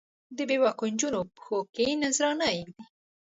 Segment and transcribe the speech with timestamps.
[0.37, 2.83] د بې باکو نجونو پښو کې نذرانه ږدي